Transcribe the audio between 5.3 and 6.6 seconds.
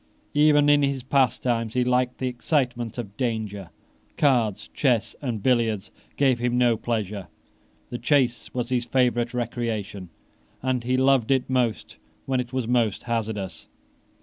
billiards gave him